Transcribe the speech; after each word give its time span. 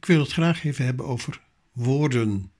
Ik 0.00 0.06
wil 0.06 0.20
het 0.20 0.32
graag 0.32 0.64
even 0.64 0.84
hebben 0.84 1.06
over 1.06 1.42
woorden. 1.72 2.52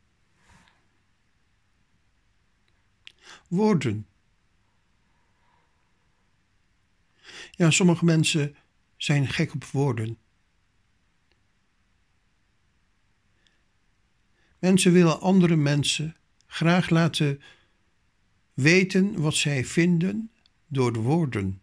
Woorden. 3.49 4.06
Ja, 7.50 7.70
sommige 7.70 8.04
mensen 8.04 8.56
zijn 8.96 9.29
gek 9.29 9.54
op 9.54 9.64
woorden. 9.64 10.18
Mensen 14.59 14.93
willen 14.93 15.20
andere 15.20 15.57
mensen 15.57 16.16
graag 16.46 16.91
laten 16.91 17.43
weten 18.54 19.20
wat 19.20 19.34
zij 19.34 19.64
vinden 19.64 20.30
door 20.66 20.93
woorden. 20.93 21.62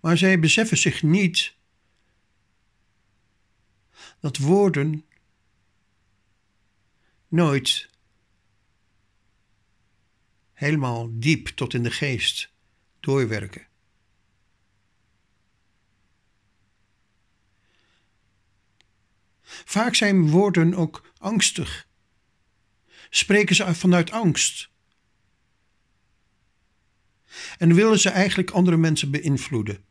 Maar 0.00 0.18
zij 0.18 0.38
beseffen 0.38 0.78
zich 0.78 1.02
niet 1.02 1.54
dat 4.24 4.36
woorden 4.36 5.04
nooit 7.28 7.88
helemaal 10.52 11.08
diep 11.12 11.46
tot 11.46 11.74
in 11.74 11.82
de 11.82 11.90
geest 11.90 12.52
doorwerken. 13.00 13.66
Vaak 19.44 19.94
zijn 19.94 20.30
woorden 20.30 20.74
ook 20.74 21.12
angstig. 21.18 21.88
Spreken 23.10 23.54
ze 23.54 23.74
vanuit 23.74 24.10
angst. 24.10 24.70
En 27.58 27.74
willen 27.74 27.98
ze 27.98 28.08
eigenlijk 28.10 28.50
andere 28.50 28.76
mensen 28.76 29.10
beïnvloeden. 29.10 29.84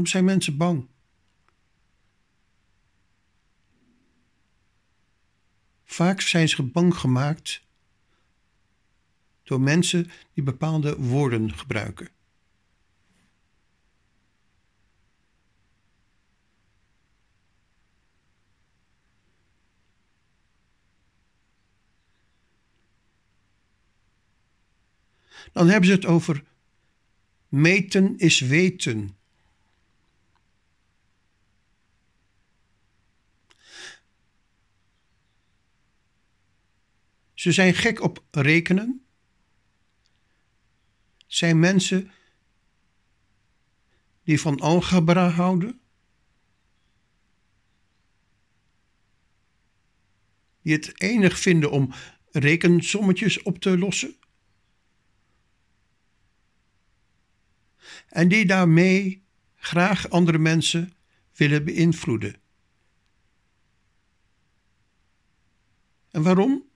Waarom 0.00 0.14
zijn 0.18 0.24
mensen 0.24 0.56
bang? 0.56 0.88
Vaak 5.84 6.20
zijn 6.20 6.48
ze 6.48 6.62
bang 6.62 6.94
gemaakt 6.94 7.62
door 9.42 9.60
mensen 9.60 10.10
die 10.34 10.44
bepaalde 10.44 10.96
woorden 10.96 11.54
gebruiken. 11.54 12.08
Dan 25.52 25.68
hebben 25.68 25.88
ze 25.88 25.94
het 25.94 26.06
over 26.06 26.44
meten 27.48 28.18
is 28.18 28.40
weten. 28.40 29.19
Ze 37.40 37.52
zijn 37.52 37.74
gek 37.74 38.00
op 38.00 38.24
rekenen. 38.30 39.04
Zijn 41.26 41.58
mensen 41.58 42.10
die 44.22 44.40
van 44.40 44.60
algebra 44.60 45.28
houden. 45.28 45.80
Die 50.62 50.72
het 50.72 51.00
enig 51.00 51.38
vinden 51.38 51.70
om 51.70 51.92
rekensommetjes 52.30 53.42
op 53.42 53.58
te 53.58 53.78
lossen. 53.78 54.16
En 58.08 58.28
die 58.28 58.46
daarmee 58.46 59.24
graag 59.56 60.10
andere 60.10 60.38
mensen 60.38 60.92
willen 61.32 61.64
beïnvloeden. 61.64 62.40
En 66.10 66.22
waarom? 66.22 66.69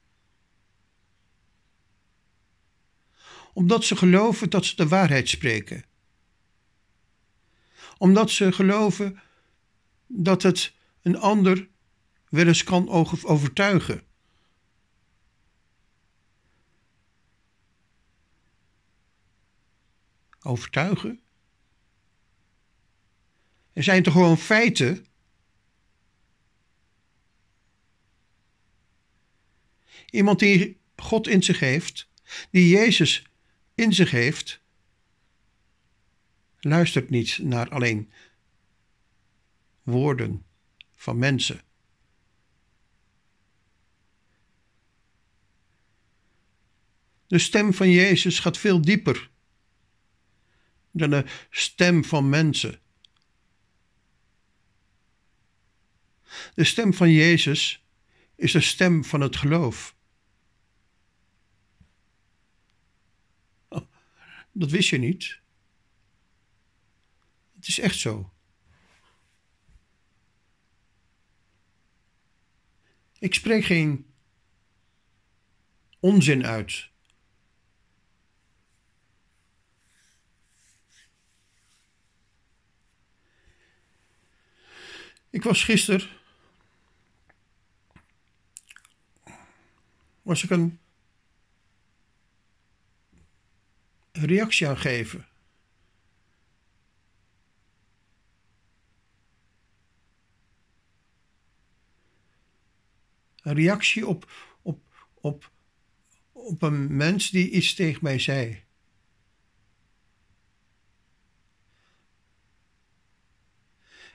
Omdat 3.54 3.84
ze 3.84 3.97
geloven 3.97 4.50
dat 4.50 4.65
ze 4.65 4.76
de 4.76 4.88
waarheid 4.88 5.28
spreken. 5.28 5.84
Omdat 7.98 8.31
ze 8.31 8.53
geloven 8.53 9.20
dat 10.06 10.42
het 10.42 10.72
een 11.03 11.16
ander 11.19 11.69
wel 12.28 12.47
eens 12.47 12.64
kan 12.64 12.88
overtuigen. 13.22 14.03
Overtuigen? 20.43 21.20
Er 23.72 23.82
zijn 23.82 24.03
toch 24.03 24.12
gewoon 24.12 24.38
feiten? 24.38 25.06
Iemand 30.10 30.38
die 30.38 30.81
God 30.97 31.26
in 31.26 31.43
zich 31.43 31.60
heeft, 31.60 32.09
die 32.50 32.69
Jezus 32.69 33.26
in 33.75 33.93
zich 33.93 34.11
heeft, 34.11 34.61
luistert 36.61 37.11
niet 37.11 37.39
naar 37.43 37.69
alleen 37.69 38.11
woorden 39.83 40.45
van 40.95 41.19
mensen. 41.19 41.61
De 47.27 47.39
stem 47.39 47.75
van 47.75 47.91
Jezus 47.91 48.39
gaat 48.39 48.59
veel 48.59 48.81
dieper 48.81 49.31
dan 50.91 51.11
de 51.11 51.25
stem 51.51 52.05
van 52.05 52.29
mensen. 52.29 52.81
De 56.55 56.65
stem 56.65 56.95
van 56.95 57.11
Jezus 57.11 57.85
is 58.35 58.53
de 58.53 58.61
stem 58.61 59.05
van 59.05 59.21
het 59.21 59.37
geloof. 59.37 59.94
Dat 64.56 64.70
wist 64.70 64.88
je 64.88 64.98
niet. 64.98 65.41
Het 67.54 67.69
is 67.69 67.78
echt 67.78 67.98
zo. 67.98 68.32
Ik 73.19 73.34
spreek 73.34 73.64
geen 73.64 74.06
onzin 76.00 76.47
uit. 76.47 76.88
Ik 85.31 85.43
was 85.43 85.64
gisteren. 85.64 86.09
Was 90.22 90.44
ik 90.44 90.50
een 90.50 90.78
reactie 94.16 94.69
aan 94.69 94.78
geven. 94.78 95.26
Een 103.42 103.54
reactie 103.54 104.06
op, 104.06 104.32
op, 104.62 105.10
op, 105.14 105.50
op 106.32 106.62
een 106.62 106.97
mens 106.97 107.30
die 107.30 107.50
iets 107.50 107.75
tegen 107.75 107.98
mij 108.02 108.19
zei. 108.19 108.62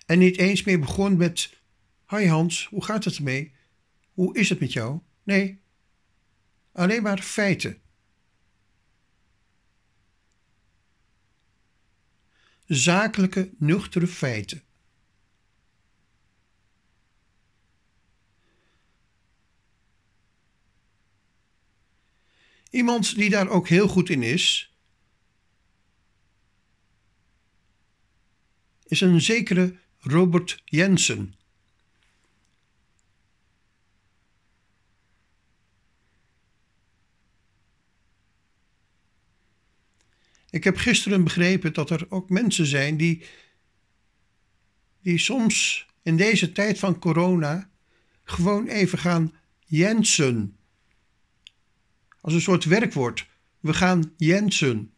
En 0.05 0.19
niet 0.19 0.37
eens 0.37 0.63
meer 0.63 0.79
begon 0.79 1.17
met: 1.17 1.61
Hoi 2.05 2.28
Hans, 2.28 2.66
hoe 2.66 2.84
gaat 2.84 3.03
het 3.03 3.16
ermee? 3.16 3.53
Hoe 4.13 4.37
is 4.37 4.49
het 4.49 4.59
met 4.59 4.73
jou? 4.73 4.99
Nee, 5.23 5.61
alleen 6.72 7.03
maar 7.03 7.22
feiten. 7.22 7.81
Zakelijke, 12.69 13.51
nuchtere 13.57 14.07
feiten. 14.07 14.63
Iemand 22.69 23.16
die 23.16 23.29
daar 23.29 23.49
ook 23.49 23.67
heel 23.67 23.87
goed 23.87 24.09
in 24.09 24.23
is, 24.23 24.73
is 28.85 29.01
een 29.01 29.21
zekere 29.21 29.75
Robert 29.99 30.61
Jensen. 30.66 31.39
Ik 40.49 40.63
heb 40.63 40.78
gisteren 40.78 41.23
begrepen 41.23 41.73
dat 41.73 41.90
er 41.90 42.05
ook 42.09 42.29
mensen 42.29 42.66
zijn 42.66 42.97
die, 42.97 43.23
die 45.01 45.17
soms 45.17 45.87
in 46.03 46.17
deze 46.17 46.51
tijd 46.51 46.79
van 46.79 46.99
corona 46.99 47.69
gewoon 48.23 48.67
even 48.67 48.97
gaan 48.97 49.34
Jensen. 49.66 50.57
Als 52.22 52.34
een 52.34 52.41
soort 52.41 52.63
werkwoord. 52.63 53.28
We 53.59 53.73
gaan 53.73 54.13
Jensen. 54.17 54.93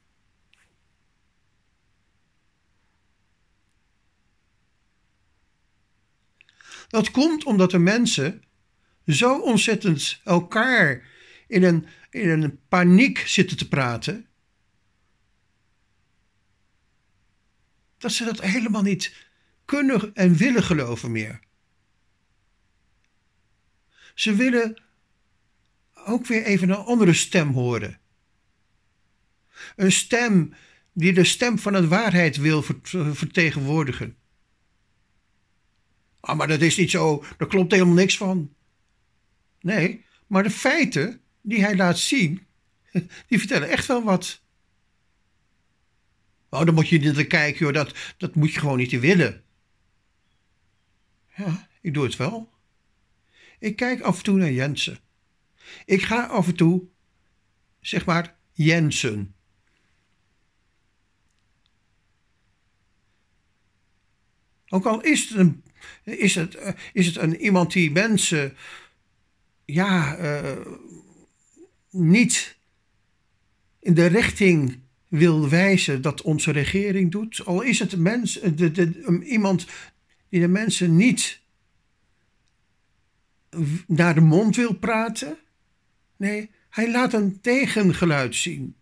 Dat 6.88 7.12
komt 7.12 7.44
omdat 7.44 7.71
de 7.71 7.80
mensen 7.80 8.44
zo 9.06 9.39
ontzettend 9.39 10.21
elkaar 10.24 11.07
in 11.47 11.63
een, 11.63 11.86
in 12.09 12.30
een 12.30 12.59
paniek 12.68 13.18
zitten 13.18 13.57
te 13.57 13.68
praten. 13.68 14.31
Dat 18.01 18.12
ze 18.12 18.24
dat 18.24 18.42
helemaal 18.42 18.81
niet 18.81 19.13
kunnen 19.65 20.13
en 20.13 20.36
willen 20.36 20.63
geloven 20.63 21.12
meer. 21.12 21.39
Ze 24.13 24.36
willen 24.36 24.81
ook 25.94 26.25
weer 26.25 26.44
even 26.44 26.69
een 26.69 26.75
andere 26.75 27.13
stem 27.13 27.53
horen. 27.53 28.00
Een 29.75 29.92
stem 29.92 30.53
die 30.94 31.13
de 31.13 31.24
stem 31.24 31.59
van 31.59 31.74
het 31.74 31.88
waarheid 31.88 32.38
wil 32.38 32.63
vertegenwoordigen. 33.13 34.15
Ah, 36.19 36.38
maar 36.38 36.47
dat 36.47 36.62
is 36.62 36.77
niet 36.77 36.92
zo, 36.92 37.24
daar 37.38 37.47
klopt 37.47 37.71
helemaal 37.71 37.94
niks 37.94 38.18
van. 38.18 38.54
Nee, 39.59 40.06
maar 40.27 40.44
de 40.44 40.50
feiten 40.50 41.21
die 41.42 41.62
hij 41.62 41.75
laat 41.75 42.00
zien, 42.00 42.45
die 43.27 43.39
vertellen 43.39 43.69
echt 43.69 43.86
wel 43.86 44.04
wat. 44.04 44.41
Oh, 46.51 46.65
dan 46.65 46.74
moet 46.74 46.89
je 46.89 47.00
niet 47.00 47.27
kijken, 47.27 47.65
joh. 47.65 47.74
Dat, 47.74 47.98
dat 48.18 48.36
moet 48.36 48.53
je 48.53 48.59
gewoon 48.59 48.77
niet 48.77 49.00
willen. 49.00 49.44
Ja, 51.36 51.68
ik 51.81 51.94
doe 51.94 52.03
het 52.03 52.15
wel. 52.15 52.50
Ik 53.59 53.75
kijk 53.75 54.01
af 54.01 54.18
en 54.18 54.24
toe 54.24 54.38
naar 54.38 54.51
Jensen. 54.51 55.00
Ik 55.86 56.01
ga 56.01 56.25
af 56.25 56.48
en 56.48 56.56
toe, 56.56 56.83
zeg 57.80 58.06
maar, 58.06 58.36
Jensen. 58.51 59.36
Ook 64.68 64.86
al 64.86 65.01
is 65.01 65.30
het, 65.30 65.38
een, 65.38 65.63
is 66.04 66.36
het, 66.36 66.56
eh, 66.56 66.74
is 66.94 67.06
het 67.06 67.15
een, 67.15 67.42
iemand 67.42 67.71
die 67.71 67.92
mensen 67.92 68.57
ja, 69.65 70.18
uh, 70.19 70.65
niet 71.89 72.57
in 73.80 73.94
de 73.94 74.06
richting 74.06 74.81
wil 75.12 75.50
wijzen 75.50 76.02
dat 76.02 76.22
onze 76.22 76.52
regering 76.52 77.12
doet, 77.12 77.46
al 77.46 77.62
is 77.62 77.80
het 77.80 77.98
mens, 77.98 78.34
de, 78.34 78.72
de, 78.72 79.19
iemand 79.24 79.66
die 80.30 80.40
de 80.40 80.48
mensen 80.48 80.96
niet 80.96 81.42
naar 83.88 84.13
de 84.13 84.22
mond 84.22 84.56
wil 84.56 84.74
praten. 84.74 85.38
Nee, 86.18 86.52
hij 86.69 86.92
laat 86.92 87.13
een 87.13 87.42
tegengeluid 87.42 88.36
zien. 88.36 88.75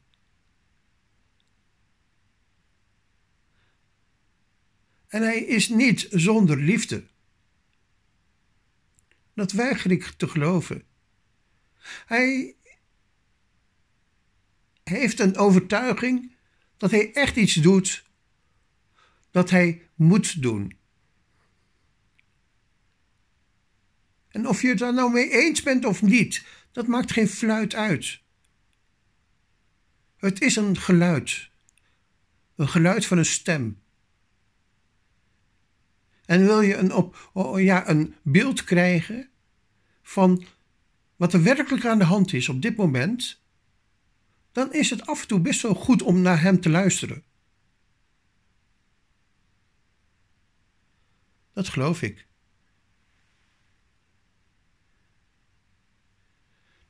En 5.08 5.22
hij 5.22 5.40
is 5.40 5.70
niet 5.70 6.08
zonder 6.12 6.58
liefde. 6.58 7.04
Dat 9.34 9.52
weiger 9.52 9.92
ik 9.92 10.04
te 10.04 10.28
geloven. 10.28 10.84
Hij 12.06 12.56
heeft 14.90 15.20
een 15.20 15.38
overtuiging 15.38 16.32
dat 16.78 16.92
hij 16.92 17.14
echt 17.14 17.36
iets 17.36 17.54
doet 17.54 18.04
dat 19.32 19.50
hij 19.50 19.90
moet 19.96 20.42
doen. 20.42 20.78
En 24.28 24.48
of 24.48 24.62
je 24.62 24.68
het 24.68 24.78
daar 24.78 24.94
nou 24.94 25.12
mee 25.12 25.32
eens 25.32 25.64
bent 25.64 25.86
of 25.86 26.02
niet, 26.02 26.46
dat 26.72 26.88
maakt 26.88 27.12
geen 27.12 27.28
fluit 27.28 27.76
uit. 27.76 28.22
Het 30.18 30.42
is 30.42 30.56
een 30.56 30.78
geluid. 30.78 31.50
Een 32.56 32.70
geluid 32.70 33.06
van 33.06 33.18
een 33.18 33.26
stem. 33.26 33.82
En 36.26 36.46
wil 36.46 36.62
je 36.62 36.76
een, 36.76 36.94
op, 36.94 37.32
ja, 37.56 37.90
een 37.90 38.16
beeld 38.22 38.64
krijgen 38.64 39.30
van 40.02 40.46
wat 41.16 41.34
er 41.34 41.44
werkelijk 41.44 41.86
aan 41.86 41.98
de 41.98 42.04
hand 42.04 42.34
is 42.34 42.50
op 42.50 42.62
dit 42.62 42.76
moment, 42.76 43.39
dan 44.52 44.74
is 44.74 44.90
het 44.90 45.06
af 45.06 45.22
en 45.22 45.28
toe 45.28 45.40
best 45.40 45.62
wel 45.62 45.74
goed 45.74 46.02
om 46.02 46.22
naar 46.22 46.42
hem 46.42 46.62
te 46.62 46.70
luisteren. 46.70 47.24
Dat 51.54 51.68
geloof 51.68 52.02
ik. 52.02 52.28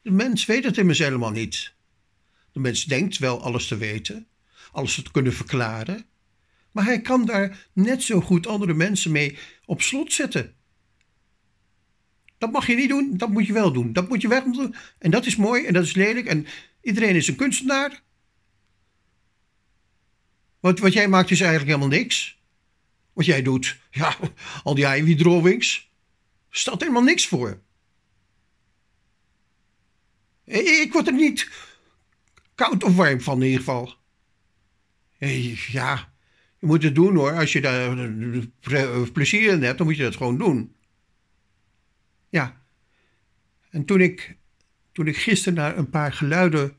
De 0.01 0.11
mens 0.11 0.45
weet 0.45 0.63
het 0.63 0.77
immers 0.77 1.00
helemaal 1.00 1.31
niet. 1.31 1.73
De 2.51 2.59
mens 2.59 2.83
denkt 2.83 3.17
wel 3.17 3.41
alles 3.41 3.67
te 3.67 3.77
weten, 3.77 4.27
alles 4.71 4.95
te 4.95 5.11
kunnen 5.11 5.33
verklaren, 5.33 6.06
maar 6.71 6.85
hij 6.85 7.01
kan 7.01 7.25
daar 7.25 7.67
net 7.73 8.03
zo 8.03 8.21
goed 8.21 8.47
andere 8.47 8.73
mensen 8.73 9.11
mee 9.11 9.38
op 9.65 9.81
slot 9.81 10.13
zetten. 10.13 10.56
Dat 12.38 12.51
mag 12.51 12.67
je 12.67 12.75
niet 12.75 12.89
doen, 12.89 13.17
dat 13.17 13.29
moet 13.29 13.45
je 13.45 13.53
wel 13.53 13.71
doen. 13.71 13.94
Dat 13.94 14.09
moet 14.09 14.21
je 14.21 14.27
wel 14.27 14.51
doen. 14.51 14.75
En 14.97 15.11
dat 15.11 15.25
is 15.25 15.35
mooi 15.35 15.65
en 15.65 15.73
dat 15.73 15.83
is 15.83 15.94
lelijk 15.94 16.25
en 16.25 16.45
iedereen 16.81 17.15
is 17.15 17.27
een 17.27 17.35
kunstenaar. 17.35 18.01
Wat, 20.59 20.79
wat 20.79 20.93
jij 20.93 21.07
maakt 21.07 21.31
is 21.31 21.41
eigenlijk 21.41 21.71
helemaal 21.71 21.97
niks. 21.99 22.37
Wat 23.13 23.25
jij 23.25 23.41
doet, 23.41 23.77
ja, 23.91 24.15
al 24.63 24.75
die 24.75 24.95
ivy 24.95 25.15
drawings, 25.15 25.89
stelt 26.49 26.81
helemaal 26.81 27.03
niks 27.03 27.27
voor. 27.27 27.61
Ik 30.43 30.93
word 30.93 31.07
er 31.07 31.13
niet 31.13 31.49
koud 32.55 32.83
of 32.83 32.95
warm 32.95 33.21
van 33.21 33.37
in 33.37 33.45
ieder 33.45 33.59
geval. 33.59 33.97
Ja, 35.71 36.13
je 36.59 36.65
moet 36.65 36.83
het 36.83 36.95
doen 36.95 37.15
hoor. 37.15 37.33
Als 37.33 37.53
je 37.53 37.61
daar 37.61 37.95
plezier 39.11 39.51
in 39.51 39.63
hebt, 39.63 39.77
dan 39.77 39.87
moet 39.87 39.97
je 39.97 40.03
dat 40.03 40.15
gewoon 40.15 40.37
doen. 40.37 40.75
Ja. 42.29 42.61
En 43.69 43.85
toen 43.85 44.01
ik, 44.01 44.37
toen 44.99 45.07
ik 45.07 45.17
gisteren 45.17 45.53
naar 45.53 45.77
een 45.77 45.89
paar 45.89 46.13
geluiden 46.13 46.75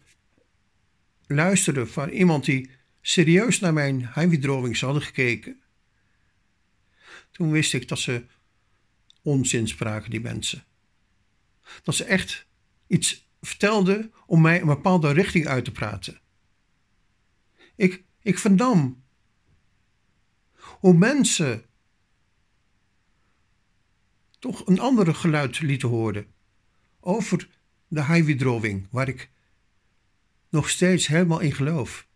luisterde 1.26 1.87
van 1.87 2.08
iemand 2.08 2.44
die 2.44 2.70
serieus 3.00 3.61
naar 3.61 3.72
mijn 3.72 4.06
heimwithdrawings 4.06 4.81
hadden 4.81 5.02
gekeken, 5.02 5.61
toen 7.31 7.50
wist 7.50 7.75
ik 7.75 7.88
dat 7.88 7.99
ze 7.99 8.25
onzin 9.22 9.69
spraken, 9.69 10.10
die 10.10 10.20
mensen. 10.20 10.65
Dat 11.82 11.94
ze 11.94 12.05
echt 12.05 12.46
iets 12.86 13.29
vertelden 13.41 14.12
om 14.27 14.41
mij 14.41 14.60
een 14.60 14.67
bepaalde 14.67 15.12
richting 15.12 15.46
uit 15.46 15.65
te 15.65 15.72
praten. 15.72 16.20
Ik, 17.74 18.05
ik 18.22 18.39
vernam 18.39 19.03
hoe 20.56 20.94
mensen 20.94 21.65
toch 24.39 24.67
een 24.67 24.81
andere 24.81 25.15
geluid 25.15 25.60
lieten 25.60 25.89
horen 25.89 26.27
over 27.00 27.48
de 27.91 28.05
highway 28.05 28.87
waar 28.91 29.09
ik 29.09 29.31
nog 30.49 30.69
steeds 30.69 31.06
helemaal 31.06 31.41
in 31.41 31.53
geloof. 31.53 32.06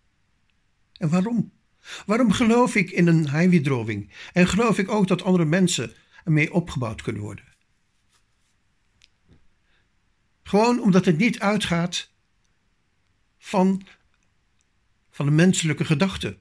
En 0.93 1.09
waarom? 1.09 1.53
Waarom 2.07 2.33
geloof 2.33 2.75
ik 2.75 2.91
in 2.91 3.07
een 3.07 3.31
highway 3.31 4.09
En 4.33 4.49
geloof 4.49 4.79
ik 4.79 4.89
ook 4.89 5.09
dat 5.09 5.23
andere 5.23 5.45
mensen 5.45 5.93
ermee 6.25 6.53
opgebouwd 6.53 7.03
kunnen 7.03 7.23
worden? 7.23 7.45
Gewoon 10.43 10.81
omdat 10.81 11.05
het 11.05 11.19
niet 11.19 11.41
uitgaat 11.41 12.11
van, 13.39 13.87
van 15.11 15.27
de 15.27 15.33
menselijke 15.33 15.85
gedachte. 15.85 16.39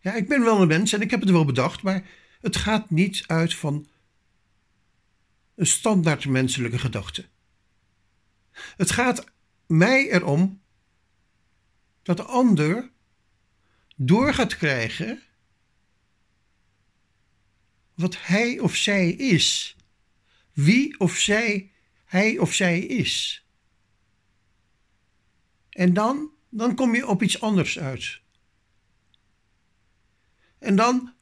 Ja, 0.00 0.14
ik 0.14 0.28
ben 0.28 0.40
wel 0.40 0.60
een 0.60 0.68
mens 0.68 0.92
en 0.92 1.00
ik 1.00 1.10
heb 1.10 1.20
het 1.20 1.30
wel 1.30 1.44
bedacht, 1.44 1.82
maar 1.82 2.06
het 2.40 2.56
gaat 2.56 2.90
niet 2.90 3.24
uit 3.26 3.54
van 3.54 3.86
een 5.54 5.66
standaard 5.66 6.26
menselijke 6.26 6.78
gedachte. 6.78 7.24
Het 8.76 8.90
gaat 8.90 9.24
mij 9.66 10.10
erom 10.10 10.60
dat 12.02 12.16
de 12.16 12.22
ander 12.22 12.90
door 13.96 14.34
gaat 14.34 14.56
krijgen 14.56 15.22
wat 17.94 18.16
hij 18.26 18.58
of 18.58 18.76
zij 18.76 19.10
is, 19.10 19.76
wie 20.52 21.00
of 21.00 21.16
zij 21.16 21.72
hij 22.04 22.38
of 22.38 22.54
zij 22.54 22.80
is. 22.80 23.44
En 25.70 25.92
dan, 25.92 26.30
dan 26.48 26.74
kom 26.74 26.94
je 26.94 27.06
op 27.06 27.22
iets 27.22 27.40
anders 27.40 27.78
uit. 27.78 28.20
En 30.58 30.76
dan 30.76 31.14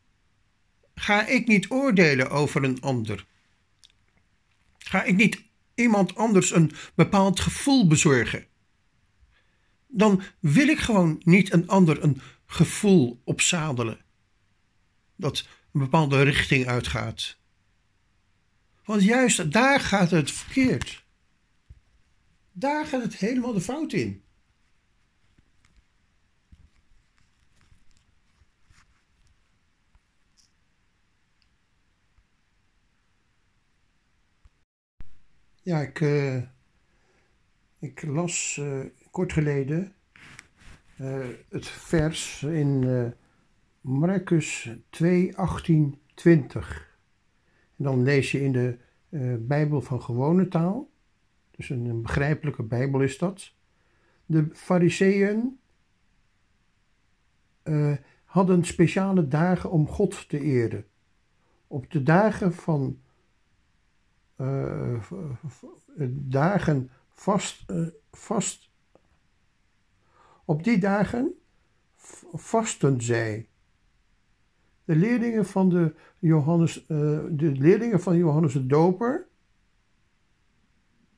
ga 0.95 1.27
ik 1.27 1.47
niet 1.47 1.71
oordelen 1.71 2.31
over 2.31 2.65
een 2.65 2.81
ander. 2.81 3.27
Ga 4.79 5.03
ik 5.03 5.17
niet 5.17 5.45
iemand 5.77 6.15
anders 6.15 6.51
een 6.55 6.73
bepaald 6.95 7.41
gevoel 7.41 7.87
bezorgen. 7.87 8.47
Dan 9.87 10.23
wil 10.41 10.69
ik 10.69 10.79
gewoon 10.79 11.21
niet 11.25 11.53
een 11.53 11.69
ander 11.69 12.03
een 12.03 12.21
gevoel 12.47 13.21
opzadelen. 13.25 14.05
Dat 15.17 15.49
een 15.73 15.81
bepaalde 15.81 16.23
richting 16.23 16.67
uitgaat. 16.67 17.39
Want 18.85 19.03
juist 19.03 19.53
daar 19.53 19.81
gaat 19.81 20.11
het 20.11 20.31
verkeerd. 20.31 21.05
Daar 22.53 22.87
gaat 22.87 23.03
het 23.03 23.17
helemaal 23.17 23.53
de 23.53 23.61
fout 23.61 23.93
in. 23.93 24.23
Ja, 35.67 35.81
ik, 35.81 36.01
uh, 36.01 36.43
ik 37.79 38.03
las 38.03 38.57
uh, 38.61 38.85
kort 39.11 39.33
geleden 39.33 39.95
uh, 41.01 41.27
het 41.49 41.67
vers 41.67 42.43
in 42.43 43.13
Marcus 43.81 44.77
2, 44.91 45.37
18, 45.37 45.99
20. 46.15 46.99
En 47.77 47.85
dan 47.85 48.03
lees 48.03 48.31
je 48.31 48.43
in 48.43 48.53
de 48.53 48.79
Bijbel 49.39 49.81
van 49.81 50.03
gewone 50.03 50.49
taal. 50.49 50.91
Dus 51.51 51.71
een, 51.71 51.85
een 51.85 52.03
begrijpelijke 52.03 52.63
Bijbel 52.63 53.01
is 53.01 53.19
dat. 53.19 53.53
De 54.27 54.49
Fariseeën 54.53 55.59
hadden 58.25 58.65
speciale 58.65 59.29
dagen 59.29 59.71
om 59.71 59.89
God 59.89 60.29
te 60.29 60.41
eren. 60.41 60.87
Op 61.67 61.91
de 61.91 62.03
dagen 62.03 62.53
van 62.53 62.99
uh, 64.37 65.01
dagen 66.11 66.91
vast, 67.09 67.71
uh, 67.71 67.89
vast. 68.13 68.71
Op 70.45 70.65
die 70.65 70.79
dagen 70.79 71.35
vasten 72.33 73.01
zij. 73.01 73.49
De 74.85 74.97
leerlingen 74.97 75.47
van 75.47 75.69
de 75.69 75.95
Johannes, 76.19 76.81
uh, 76.81 76.89
de 77.31 77.53
leerlingen 77.53 78.01
van 78.01 78.17
Johannes 78.17 78.53
de 78.53 78.67
Doper 78.67 79.27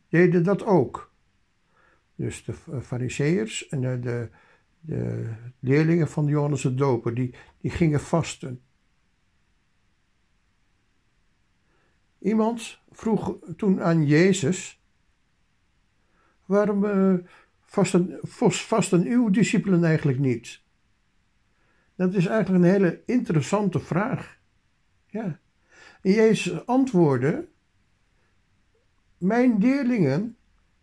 deden 0.08 0.44
dat 0.44 0.64
ook. 0.64 1.12
Dus 2.14 2.44
de 2.44 2.52
fariseërs 2.82 3.68
en 3.68 3.80
de, 3.80 3.98
de, 4.00 4.30
de, 4.80 5.34
leerlingen 5.60 6.08
van 6.08 6.26
Johannes 6.26 6.62
de 6.62 6.74
Doper, 6.74 7.14
die, 7.14 7.34
die 7.60 7.70
gingen 7.70 8.00
vasten. 8.00 8.62
Iemand 12.18 12.80
vroeg 12.98 13.36
toen 13.56 13.82
aan 13.82 14.06
Jezus: 14.06 14.82
Waarom 16.46 16.84
uh, 16.84 17.14
vasten, 17.60 18.18
vasten 18.50 19.06
uw 19.06 19.30
discipelen 19.30 19.84
eigenlijk 19.84 20.18
niet? 20.18 20.62
Dat 21.94 22.14
is 22.14 22.26
eigenlijk 22.26 22.64
een 22.64 22.70
hele 22.70 23.02
interessante 23.06 23.80
vraag. 23.80 24.38
Ja. 25.06 25.40
Jezus 26.02 26.66
antwoordde: 26.66 27.48
Mijn 29.18 29.58
leerlingen 29.58 30.36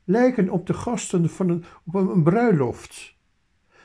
lijken 0.03 0.49
op 0.49 0.67
de 0.67 0.73
gasten 0.73 1.29
van 1.29 1.49
een, 1.49 1.63
op 1.85 1.93
een 1.93 2.23
bruiloft. 2.23 3.15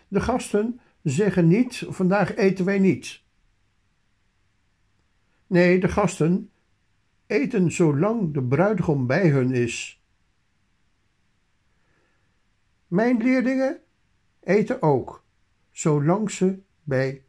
De 0.09 0.21
gasten 0.21 0.81
zeggen 1.03 1.47
niet: 1.47 1.87
Vandaag 1.89 2.35
eten 2.35 2.65
wij 2.65 2.79
niet. 2.79 3.23
Nee, 5.47 5.81
de 5.81 5.89
gasten 5.89 6.50
eten 7.31 7.73
zolang 7.73 8.35
de 8.35 8.43
bruidegom 8.43 9.07
bij 9.07 9.29
hun 9.29 9.53
is. 9.53 10.03
Mijn 12.87 13.17
leerlingen 13.17 13.81
eten 14.41 14.83
ook, 14.83 15.25
zolang, 15.71 16.31
ze 16.31 16.59
bij, 16.83 17.25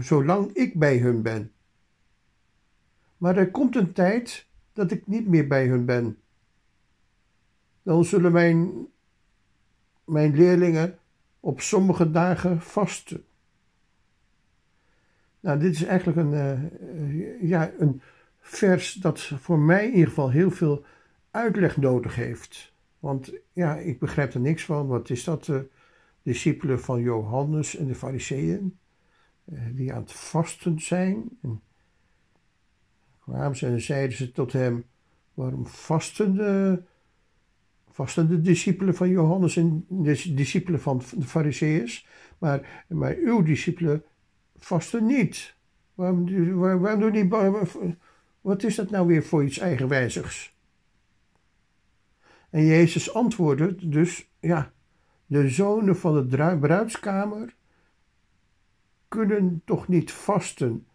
zolang 0.00 0.52
ik 0.52 0.78
bij 0.78 0.98
hun 0.98 1.22
ben. 1.22 1.52
Maar 3.16 3.36
er 3.36 3.50
komt 3.50 3.76
een 3.76 3.92
tijd 3.92 4.46
dat 4.72 4.90
ik 4.90 5.06
niet 5.06 5.26
meer 5.28 5.46
bij 5.46 5.66
hun 5.66 5.84
ben. 5.84 6.18
Dan 7.82 8.04
zullen 8.04 8.32
mijn, 8.32 8.86
mijn 10.04 10.36
leerlingen 10.36 10.98
op 11.40 11.60
sommige 11.60 12.10
dagen 12.10 12.60
vasten. 12.60 13.24
Nou, 15.40 15.58
dit 15.58 15.74
is 15.74 15.84
eigenlijk 15.84 16.18
een, 16.18 16.32
uh, 16.32 17.48
ja, 17.48 17.72
een, 17.78 18.02
vers 18.46 18.92
dat 18.92 19.20
voor 19.20 19.58
mij 19.58 19.86
in 19.86 19.92
ieder 19.92 20.08
geval 20.08 20.30
heel 20.30 20.50
veel 20.50 20.84
uitleg 21.30 21.76
nodig 21.76 22.14
heeft. 22.14 22.72
Want 22.98 23.32
ja, 23.52 23.76
ik 23.76 23.98
begrijp 23.98 24.34
er 24.34 24.40
niks 24.40 24.64
van. 24.64 24.86
Wat 24.86 25.10
is 25.10 25.24
dat? 25.24 25.44
De 25.44 25.68
discipelen 26.22 26.80
van 26.80 27.00
Johannes 27.00 27.76
en 27.76 27.86
de 27.86 27.94
Fariseeën, 27.94 28.78
eh, 29.44 29.58
die 29.72 29.92
aan 29.92 30.00
het 30.00 30.12
vasten 30.12 30.80
zijn. 30.80 31.28
En 31.42 31.60
ze 33.56 33.66
en 33.66 33.80
zeiden 33.80 34.16
ze 34.16 34.32
tot 34.32 34.52
hem: 34.52 34.84
Waarom 35.34 35.66
vasten 35.66 36.34
de, 36.34 36.82
vasten 37.90 38.28
de 38.28 38.40
discipelen 38.40 38.94
van 38.94 39.08
Johannes 39.08 39.56
en 39.56 39.86
de 39.88 40.34
discipelen 40.34 40.80
van 40.80 41.02
de 41.16 41.26
Fariseeën, 41.26 41.90
maar, 42.38 42.84
maar 42.88 43.14
uw 43.14 43.42
discipelen 43.42 44.04
vasten 44.56 45.06
niet? 45.06 45.56
Waarom 45.94 46.26
doen 47.00 47.12
die 47.12 47.28
wat 48.46 48.62
is 48.62 48.74
dat 48.74 48.90
nou 48.90 49.06
weer 49.06 49.22
voor 49.22 49.44
iets 49.44 49.58
eigenwijzigs? 49.58 50.56
En 52.50 52.64
Jezus 52.64 53.14
antwoordde 53.14 53.88
dus, 53.88 54.30
ja, 54.40 54.72
de 55.26 55.48
zonen 55.48 55.96
van 55.96 56.28
de 56.28 56.56
bruidskamer 56.60 57.54
kunnen 59.08 59.62
toch 59.64 59.88
niet 59.88 60.12
vasten 60.12 60.86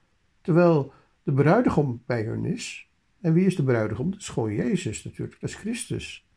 terwijl 0.41 0.93
de 1.23 1.33
bruidegom 1.33 2.01
bij 2.05 2.23
hun 2.23 2.45
is. 2.45 2.89
En 3.21 3.33
wie 3.33 3.45
is 3.45 3.55
de 3.55 3.63
bruidegom? 3.63 4.11
Dat 4.11 4.19
is 4.19 4.29
gewoon 4.29 4.53
Jezus 4.53 5.03
natuurlijk, 5.03 5.39
dat 5.39 5.49
is 5.49 5.55
Christus. 5.55 6.27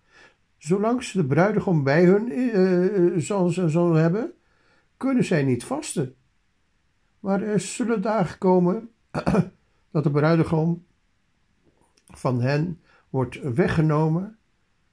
Zolang 0.57 1.03
ze 1.03 1.19
de 1.19 1.27
bruidegom 1.27 1.85
bij 1.85 2.05
hun 2.05 2.39
uh, 2.39 3.19
zal, 3.19 3.49
zal 3.51 3.93
hebben, 3.93 4.33
kunnen 4.97 5.25
zij 5.25 5.43
niet 5.43 5.65
vasten. 5.65 6.15
Maar 7.21 7.43
er 7.43 7.61
zullen 7.61 8.03
dagen 8.03 8.39
komen 8.39 8.91
dat 9.91 10.05
de 10.05 10.11
bruidegom 10.11 10.85
van 12.19 12.41
hen 12.41 12.81
wordt 13.11 13.41
weggenomen 13.43 14.39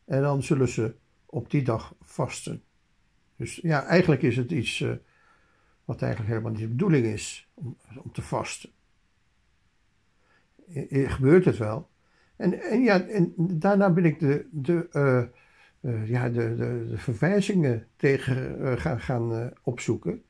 en 0.06 0.22
dan 0.22 0.44
zullen 0.44 0.68
ze 0.68 0.96
op 1.25 1.50
die 1.50 1.63
dag 1.63 1.96
vasten. 2.01 2.63
Dus 3.36 3.56
ja, 3.56 3.86
eigenlijk 3.86 4.22
is 4.22 4.38
het 4.38 4.51
iets 4.51 4.80
uh, 4.80 4.92
wat 5.86 6.01
eigenlijk 6.01 6.32
helemaal 6.32 6.51
niet 6.51 6.62
de 6.62 6.68
bedoeling 6.68 7.06
is 7.06 7.50
om, 7.54 7.78
om 8.04 8.12
te 8.12 8.22
vasten. 8.22 8.70
Gebeurt 10.90 11.46
het 11.46 11.58
wel. 11.58 11.90
En, 12.36 12.62
en, 12.62 12.82
ja, 12.82 13.01
en 13.01 13.34
daarna 13.38 13.90
ben 13.90 14.06
ik 14.06 14.20
de, 14.20 14.48
de, 14.51 14.88
uh, 14.92 15.24
uh, 15.94 16.10
ja, 16.10 16.30
de, 16.30 16.56
de, 16.56 16.98
verwijzingen 16.98 17.88
tegen 17.96 18.80
gaan, 18.80 19.00
gaan 19.00 19.54
opzoeken, 19.63 20.24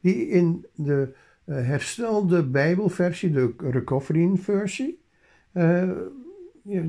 die 0.00 0.28
in 0.28 0.66
de 0.74 1.14
herstelde 1.44 2.46
Bijbelversie, 2.46 3.30
de 3.30 3.54
recovery-versie, 3.58 5.02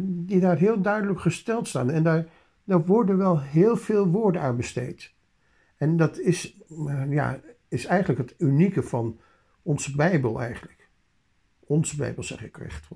die 0.08 0.40
daar 0.40 0.58
heel 0.58 0.82
duidelijk 0.82 1.20
gesteld 1.20 1.68
staan. 1.68 1.90
En 1.90 2.04
daar, 2.04 2.28
daar 2.64 2.86
worden 2.86 3.18
wel 3.18 3.42
heel 3.42 3.78
veel 3.78 4.08
woorden 4.08 4.42
aan 4.42 4.58
besteed. 4.58 5.14
En 5.78 5.98
dat 5.98 6.20
is, 6.20 6.58
eh, 6.70 7.12
ja, 7.12 7.40
is 7.68 7.86
eigenlijk 7.86 8.30
het 8.30 8.40
unieke 8.40 8.84
van 8.84 9.20
onze 9.62 9.96
Bijbel 9.96 10.42
eigenlijk. 10.42 10.90
Onze 11.60 11.96
Bijbel 11.96 12.24
zeg 12.24 12.44
ik 12.44 12.58
echt. 12.58 12.88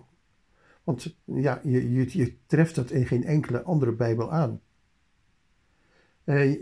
Want 0.83 1.17
ja, 1.23 1.59
je, 1.63 1.93
je, 1.93 2.17
je 2.17 2.37
treft 2.45 2.75
dat 2.75 2.91
in 2.91 3.05
geen 3.05 3.23
enkele 3.23 3.61
andere 3.61 3.91
Bijbel 3.91 4.31
aan. 4.31 4.61
Eh, 6.23 6.59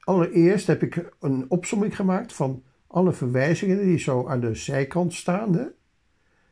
allereerst 0.00 0.66
heb 0.66 0.82
ik 0.82 1.14
een 1.20 1.50
opsomming 1.50 1.96
gemaakt 1.96 2.32
van 2.32 2.62
alle 2.86 3.12
verwijzingen 3.12 3.78
die 3.78 3.98
zo 3.98 4.26
aan 4.26 4.40
de 4.40 4.54
zijkant 4.54 5.14
staan. 5.14 5.54
Hè? 5.54 5.66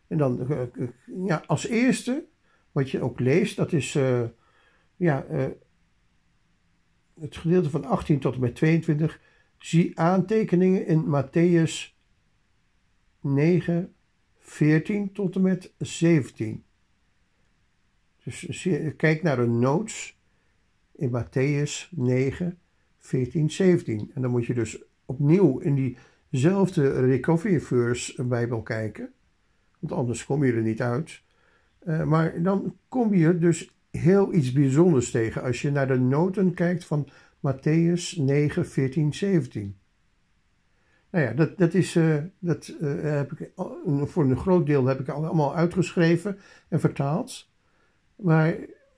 En 0.07 0.19
dan, 0.19 0.51
eh, 0.51 0.89
ja, 1.27 1.43
als 1.47 1.67
eerste 1.67 2.27
wat 2.77 2.91
je 2.91 3.01
ook 3.01 3.21
leest, 3.21 3.57
dat 3.57 3.73
is 3.73 3.95
uh, 3.95 4.23
ja, 4.97 5.27
uh, 5.31 5.47
het 7.21 7.37
gedeelte 7.37 7.71
van 7.71 7.85
18 7.85 8.19
tot 8.19 8.35
en 8.35 8.41
met 8.41 8.55
22. 8.55 9.21
Zie 9.59 9.99
aantekeningen 9.99 10.87
in 10.87 11.05
Matthäus 11.05 11.95
9, 13.21 13.95
14 14.39 15.13
tot 15.13 15.35
en 15.35 15.43
met 15.43 15.73
17. 15.79 16.65
Dus 18.25 18.69
kijk 18.97 19.23
naar 19.23 19.37
de 19.37 19.47
notes 19.47 20.19
in 20.95 21.11
Matthäus 21.11 21.91
9, 21.91 22.59
14, 22.99 23.51
17. 23.51 24.11
En 24.15 24.23
dan 24.23 24.31
moet 24.31 24.47
je 24.47 24.55
dus 24.55 24.83
opnieuw 25.05 25.59
in 25.59 25.97
diezelfde 26.31 27.07
recovery 27.07 27.61
verse 27.61 28.25
Bijbel 28.25 28.63
kijken. 28.63 29.13
Want 29.79 29.93
anders 29.93 30.25
kom 30.25 30.45
je 30.45 30.53
er 30.53 30.63
niet 30.63 30.83
uit. 30.83 31.25
Uh, 31.87 32.03
maar 32.03 32.43
dan 32.43 32.77
kom 32.89 33.15
je 33.15 33.39
dus 33.39 33.75
heel 33.91 34.35
iets 34.35 34.53
bijzonders 34.53 35.11
tegen 35.11 35.43
als 35.43 35.63
je 35.63 35.71
naar 35.71 35.87
de 35.87 35.99
noten 35.99 36.55
kijkt 36.55 36.85
van 36.85 37.09
Matthäus 37.37 38.17
9, 38.17 38.67
14, 38.67 39.15
17. 39.15 39.77
Nou 41.11 41.25
ja, 41.25 41.33
dat, 41.33 41.59
dat 41.59 41.75
is, 41.75 41.95
uh, 41.95 42.17
dat, 42.39 42.75
uh, 42.81 43.03
heb 43.03 43.33
ik, 43.33 43.51
voor 44.05 44.25
een 44.25 44.37
groot 44.37 44.67
deel 44.67 44.87
heb 44.87 45.01
ik 45.01 45.09
allemaal 45.09 45.55
uitgeschreven 45.55 46.39
en 46.69 46.81
vertaald. 46.81 47.51
Maar 48.17 48.57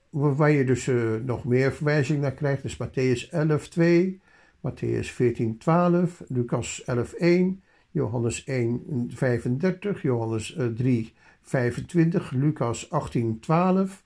waar 0.09 0.51
je 0.51 0.65
dus 0.65 0.89
nog 1.25 1.45
meer 1.45 1.73
verwijzing 1.73 2.21
naar 2.21 2.33
krijgt, 2.33 2.63
is 2.63 2.77
Matthäus 2.77 3.29
11, 3.29 3.67
2, 3.67 4.21
Matthäus 4.67 5.07
14, 5.11 5.57
12, 5.57 6.23
Lucas 6.27 6.83
11, 6.83 7.13
1, 7.13 7.63
Johannes 7.91 8.43
1, 8.43 9.11
35, 9.13 10.01
Johannes 10.01 10.57
3, 10.75 11.13
25, 11.49 12.31
Lucas 12.31 12.89
18, 12.91 13.39
12, 13.39 14.03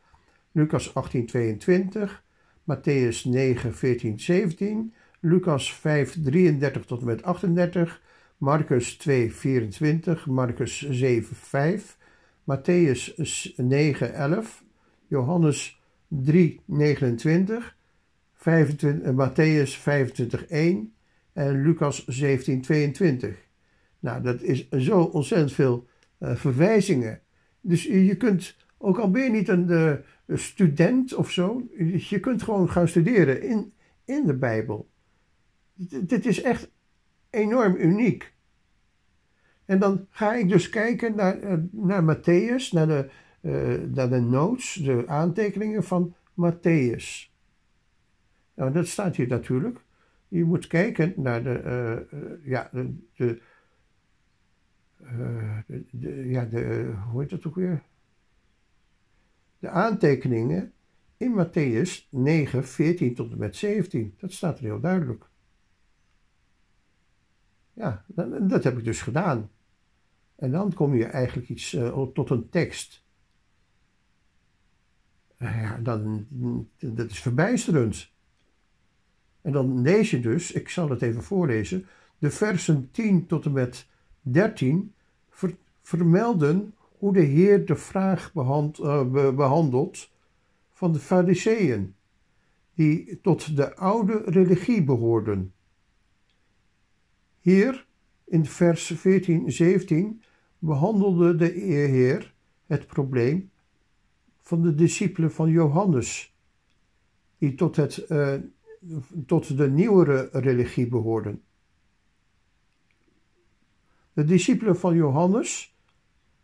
Lucas 0.51 0.87
18, 0.95 1.27
22, 1.57 2.23
Matthäus 2.63 3.25
9, 3.25 3.73
14, 3.73 4.17
17, 4.17 4.93
Lucas 5.19 5.73
5, 5.73 6.23
33 6.23 6.85
tot 6.85 6.99
en 6.99 7.05
met 7.05 7.23
38, 7.23 8.01
Marcus 8.37 8.97
2, 8.97 9.31
24, 9.31 10.25
Marcus 10.25 10.87
7, 10.89 11.35
5, 11.35 11.97
Matthäus 12.43 13.13
9, 13.57 14.13
11, 14.13 14.63
Johannes 15.07 15.81
3, 16.07 16.61
29, 16.65 17.75
25, 18.33 19.13
Matthäus 19.13 19.77
25, 19.77 20.47
1 20.47 20.93
en 21.33 21.61
Lucas 21.61 22.05
17, 22.07 22.61
22. 22.61 23.35
Nou, 23.99 24.21
dat 24.21 24.41
is 24.41 24.69
zo 24.69 25.01
ontzettend 25.01 25.51
veel 25.53 25.87
uh, 26.19 26.35
verwijzingen. 26.35 27.21
Dus 27.65 27.83
je 27.83 28.17
kunt, 28.17 28.55
ook 28.77 28.97
al 28.97 29.11
ben 29.11 29.23
je 29.23 29.29
niet 29.29 29.47
een, 29.47 29.69
uh, 29.69 30.37
student 30.37 31.13
of 31.13 31.31
zo, 31.31 31.67
je 32.09 32.19
kunt 32.19 32.43
gewoon 32.43 32.69
gaan 32.69 32.87
studeren 32.87 33.41
in, 33.41 33.73
in 34.05 34.25
de 34.25 34.33
Bijbel. 34.33 34.89
Dit 36.03 36.25
is 36.25 36.41
echt 36.41 36.71
enorm 37.29 37.75
uniek. 37.75 38.33
En 39.65 39.79
dan 39.79 40.07
ga 40.09 40.33
ik 40.33 40.49
dus 40.49 40.69
kijken 40.69 41.15
naar, 41.15 41.43
uh, 41.43 41.53
naar 41.71 42.15
Matthäus, 42.15 42.71
naar 42.71 42.87
de, 42.87 43.09
uh, 43.41 43.81
naar 43.93 44.09
de 44.09 44.19
notes, 44.19 44.73
de 44.73 45.07
aantekeningen 45.07 45.83
van 45.83 46.15
Matthäus. 46.31 47.31
Nou, 48.55 48.71
dat 48.71 48.87
staat 48.87 49.15
hier 49.15 49.27
natuurlijk. 49.27 49.79
Je 50.27 50.43
moet 50.43 50.67
kijken 50.67 51.13
naar 51.15 51.43
de, 51.43 52.39
ja, 52.43 52.69
de, 52.71 52.95
de, 53.15 53.41
de, 55.67 55.85
de, 55.91 56.27
ja, 56.27 56.45
de, 56.45 56.93
hoe 57.11 57.21
heet 57.21 57.29
dat 57.29 57.45
ook 57.45 57.55
weer? 57.55 57.83
De 59.59 59.69
aantekeningen 59.69 60.73
in 61.17 61.33
Matthäus 61.37 62.09
9, 62.09 62.65
14 62.65 63.15
tot 63.15 63.31
en 63.31 63.37
met 63.37 63.55
17. 63.55 64.15
Dat 64.17 64.31
staat 64.31 64.57
er 64.57 64.63
heel 64.63 64.79
duidelijk. 64.79 65.29
Ja, 67.73 68.05
dat, 68.07 68.49
dat 68.49 68.63
heb 68.63 68.77
ik 68.77 68.83
dus 68.83 69.01
gedaan. 69.01 69.49
En 70.35 70.51
dan 70.51 70.73
kom 70.73 70.95
je 70.95 71.05
eigenlijk 71.05 71.49
iets 71.49 71.73
uh, 71.73 72.01
tot 72.01 72.29
een 72.29 72.49
tekst. 72.49 73.03
Ja, 75.37 75.77
dan, 75.77 76.27
dat 76.79 77.09
is 77.09 77.19
verbijsterend. 77.19 78.11
En 79.41 79.51
dan 79.51 79.81
lees 79.81 80.11
je 80.11 80.19
dus, 80.19 80.51
ik 80.51 80.69
zal 80.69 80.89
het 80.89 81.01
even 81.01 81.23
voorlezen, 81.23 81.85
de 82.17 82.31
versen 82.31 82.91
10 82.91 83.25
tot 83.25 83.45
en 83.45 83.51
met 83.51 83.87
13 84.23 84.93
ver, 85.29 85.55
vermelden 85.81 86.73
hoe 86.97 87.13
de 87.13 87.21
Heer 87.21 87.65
de 87.65 87.75
vraag 87.75 88.33
behand, 88.33 88.79
uh, 88.79 89.07
behandelt 89.35 90.11
van 90.71 90.93
de 90.93 90.99
Fariseeën, 90.99 91.95
die 92.73 93.19
tot 93.21 93.55
de 93.55 93.75
oude 93.75 94.21
religie 94.25 94.83
behoorden. 94.83 95.53
Hier 97.39 97.85
in 98.23 98.45
vers 98.45 98.85
14, 98.85 99.51
17 99.51 100.21
behandelde 100.59 101.35
de 101.35 101.45
Heer 101.45 102.33
het 102.65 102.87
probleem 102.87 103.51
van 104.41 104.61
de 104.61 104.75
discipelen 104.75 105.31
van 105.31 105.49
Johannes, 105.49 106.35
die 107.37 107.55
tot, 107.55 107.75
het, 107.75 108.05
uh, 108.09 108.33
tot 109.25 109.57
de 109.57 109.69
nieuwere 109.69 110.29
religie 110.31 110.87
behoorden. 110.87 111.41
De 114.13 114.23
discipelen 114.23 114.77
van 114.77 114.95
Johannes 114.95 115.77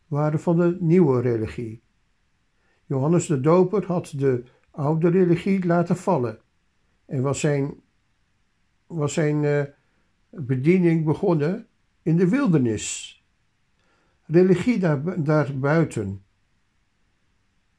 waren 0.07 0.39
van 0.39 0.57
de 0.57 0.77
nieuwe 0.79 1.21
religie. 1.21 1.81
Johannes 2.85 3.27
de 3.27 3.39
Doper 3.39 3.85
had 3.85 4.13
de 4.15 4.43
oude 4.71 5.09
religie 5.09 5.65
laten 5.65 5.95
vallen 5.95 6.39
en 7.05 7.21
was 7.21 7.39
zijn, 7.39 7.73
was 8.87 9.13
zijn 9.13 9.43
uh, 9.43 9.63
bediening 10.29 11.05
begonnen 11.05 11.67
in 12.01 12.17
de 12.17 12.29
wildernis. 12.29 13.17
Religie 14.25 14.79
daar, 14.79 15.23
daarbuiten. 15.23 16.23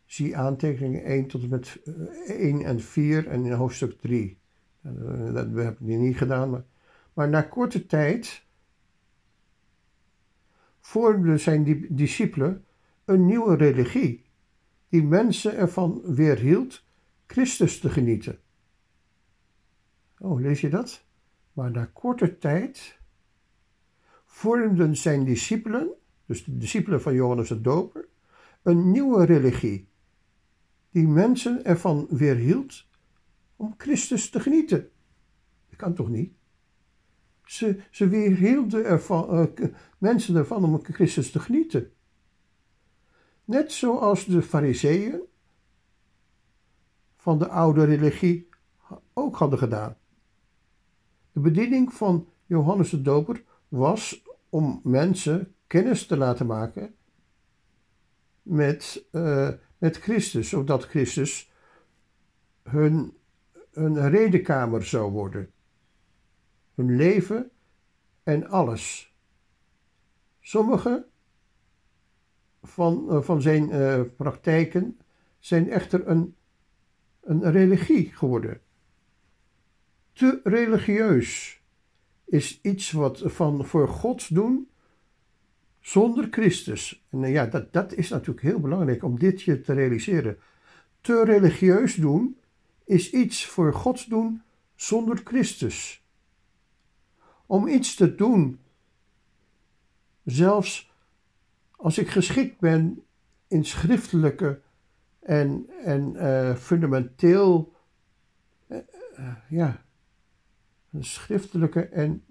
Zie 0.05 0.37
aantekeningen 0.37 1.05
1 1.05 1.27
tot 1.27 1.43
en 1.43 1.49
met 1.49 1.81
1 2.27 2.65
en 2.65 2.81
4 2.81 3.27
en 3.27 3.45
in 3.45 3.53
hoofdstuk 3.53 4.01
3. 4.01 4.39
Dat 5.33 5.35
hebben 5.35 5.89
ik 5.89 5.99
niet 5.99 6.17
gedaan, 6.17 6.51
maar, 6.51 6.65
maar 7.13 7.29
na 7.29 7.43
korte 7.43 7.87
tijd 7.87 8.45
vormden 10.91 11.41
zijn 11.41 11.87
discipelen 11.89 12.65
een 13.05 13.27
nieuwe 13.27 13.57
religie, 13.57 14.25
die 14.89 15.03
mensen 15.03 15.57
ervan 15.57 16.03
weerhield 16.05 16.85
Christus 17.27 17.79
te 17.79 17.91
genieten. 17.91 18.39
Oh, 20.19 20.41
lees 20.41 20.61
je 20.61 20.69
dat? 20.69 21.05
Maar 21.53 21.71
na 21.71 21.91
korte 21.93 22.39
tijd 22.39 22.99
vormden 24.25 24.97
zijn 24.97 25.25
discipelen, 25.25 25.91
dus 26.27 26.45
de 26.45 26.57
discipelen 26.57 27.03
van 27.03 27.15
Johannes 27.15 27.49
de 27.49 27.61
Doper, 27.61 28.09
een 28.63 28.91
nieuwe 28.91 29.25
religie, 29.25 29.89
die 30.91 31.09
mensen 31.09 31.65
ervan 31.65 32.07
weerhield 32.11 32.87
om 33.57 33.75
Christus 33.77 34.31
te 34.31 34.41
genieten. 34.41 34.91
Dat 35.69 35.79
kan 35.79 35.95
toch 35.95 36.09
niet? 36.09 36.40
Ze, 37.51 37.81
ze 37.91 38.09
weerhielden 38.09 39.01
uh, 39.11 39.45
mensen 39.99 40.37
ervan 40.37 40.65
om 40.65 40.85
Christus 40.85 41.31
te 41.31 41.41
genieten. 41.41 41.93
Net 43.45 43.73
zoals 43.73 44.25
de 44.25 44.43
fariseeën 44.43 45.21
van 47.17 47.39
de 47.39 47.49
oude 47.49 47.85
religie 47.85 48.49
ook 49.13 49.37
hadden 49.37 49.59
gedaan. 49.59 49.97
De 51.33 51.41
bediening 51.41 51.93
van 51.93 52.29
Johannes 52.47 52.91
de 52.91 53.03
Doper 53.03 53.45
was 53.69 54.23
om 54.49 54.81
mensen 54.85 55.55
kennis 55.67 56.07
te 56.07 56.17
laten 56.17 56.47
maken 56.47 56.95
met, 58.43 59.07
uh, 59.13 59.51
met 59.79 59.97
Christus, 59.97 60.49
zodat 60.49 60.85
Christus 60.85 61.53
hun, 62.63 63.17
hun 63.71 64.09
redenkamer 64.09 64.85
zou 64.85 65.13
worden. 65.13 65.53
Hun 66.81 66.97
leven 66.97 67.51
en 68.23 68.49
alles. 68.49 69.15
Sommige 70.41 71.07
van, 72.63 73.07
uh, 73.09 73.23
van 73.23 73.43
zijn 73.43 73.71
uh, 73.71 74.01
praktijken 74.17 74.99
zijn 75.39 75.71
echter 75.71 76.09
een, 76.09 76.35
een 77.21 77.51
religie 77.51 78.13
geworden. 78.15 78.61
Te 80.13 80.41
religieus 80.45 81.61
is 82.25 82.61
iets 82.63 82.91
wat 82.91 83.23
van 83.25 83.65
voor 83.65 83.89
God 83.89 84.35
doen 84.35 84.69
zonder 85.81 86.29
Christus. 86.31 87.05
En 87.11 87.29
ja, 87.29 87.47
dat, 87.47 87.73
dat 87.73 87.95
is 87.95 88.09
natuurlijk 88.09 88.47
heel 88.47 88.61
belangrijk 88.61 89.05
om 89.05 89.19
dit 89.19 89.43
je 89.43 89.61
te 89.61 89.73
realiseren. 89.73 90.39
Te 91.01 91.25
religieus 91.25 91.95
doen 91.95 92.37
is 92.85 93.11
iets 93.11 93.47
voor 93.47 93.75
God 93.75 94.09
doen 94.09 94.43
zonder 94.75 95.21
Christus. 95.25 96.00
Om 97.51 97.69
iets 97.69 97.95
te 97.95 98.15
doen, 98.15 98.59
zelfs 100.25 100.93
als 101.71 101.99
ik 101.99 102.09
geschikt 102.09 102.61
ben 102.61 103.03
in 103.49 103.65
schriftelijke 103.65 104.61
en, 105.21 105.67
en 105.85 106.13
uh, 106.15 106.55
fundamenteel, 106.55 107.75
uh, 108.69 108.79
uh, 109.19 109.35
ja, 109.49 109.85
schriftelijke 111.01 111.81
en, 111.81 112.25